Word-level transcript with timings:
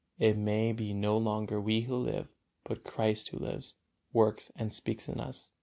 it 0.17 0.35
may 0.35 0.71
be 0.73 0.93
no 0.95 1.15
longer 1.15 1.61
we 1.61 1.81
who 1.81 1.95
live, 1.95 2.27
but 2.63 2.83
Christ 2.83 3.27
Who 3.29 3.37
lives, 3.37 3.75
works 4.11 4.49
and 4.55 4.73
speaks 4.73 5.07
in 5.07 5.19
us. 5.19 5.51